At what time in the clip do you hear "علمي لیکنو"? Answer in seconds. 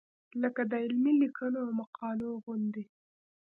0.83-1.57